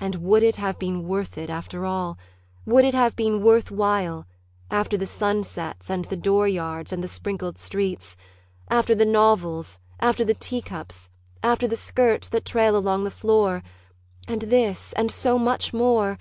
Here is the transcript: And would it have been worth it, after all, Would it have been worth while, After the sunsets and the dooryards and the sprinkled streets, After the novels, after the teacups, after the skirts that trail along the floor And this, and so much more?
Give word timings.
And 0.00 0.16
would 0.16 0.42
it 0.42 0.56
have 0.56 0.80
been 0.80 1.06
worth 1.06 1.38
it, 1.38 1.48
after 1.48 1.86
all, 1.86 2.18
Would 2.66 2.84
it 2.84 2.92
have 2.92 3.14
been 3.14 3.40
worth 3.40 3.70
while, 3.70 4.26
After 4.68 4.96
the 4.96 5.06
sunsets 5.06 5.88
and 5.88 6.06
the 6.06 6.16
dooryards 6.16 6.92
and 6.92 7.04
the 7.04 7.08
sprinkled 7.08 7.56
streets, 7.56 8.16
After 8.68 8.96
the 8.96 9.06
novels, 9.06 9.78
after 10.00 10.24
the 10.24 10.34
teacups, 10.34 11.08
after 11.40 11.68
the 11.68 11.76
skirts 11.76 12.28
that 12.30 12.44
trail 12.46 12.76
along 12.76 13.04
the 13.04 13.12
floor 13.12 13.62
And 14.26 14.42
this, 14.42 14.92
and 14.94 15.08
so 15.08 15.38
much 15.38 15.72
more? 15.72 16.18